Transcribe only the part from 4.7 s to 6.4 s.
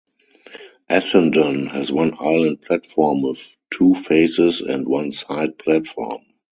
one side platform.